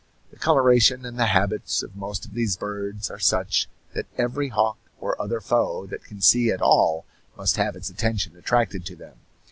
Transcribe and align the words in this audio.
The 0.31 0.35
coloration 0.39 1.05
and 1.05 1.19
the 1.19 1.27
habits 1.27 1.83
of 1.83 1.95
most 1.95 2.25
of 2.25 2.33
these 2.33 2.57
birds 2.57 3.11
are 3.11 3.19
such 3.19 3.69
that 3.93 4.07
every 4.17 4.47
hawk 4.47 4.79
or 4.99 5.15
other 5.21 5.39
foe 5.39 5.85
that 5.91 6.03
can 6.05 6.21
see 6.21 6.49
at 6.49 6.59
all 6.59 7.05
must 7.37 7.57
have 7.57 7.75
its 7.75 7.91
attention 7.91 8.35
attracted 8.35 8.83
to 8.87 8.95
them. 8.95 9.17